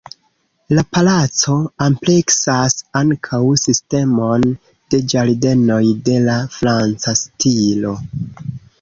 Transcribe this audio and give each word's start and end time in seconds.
La 0.77 0.83
palaco 0.95 1.57
ampleksas 1.87 2.77
ankaŭ 3.01 3.41
sistemon 3.67 4.49
de 4.57 5.03
ĝardenoj 5.15 5.81
de 6.11 6.19
la 6.29 6.43
franca 6.59 7.19
stilo. 7.25 7.99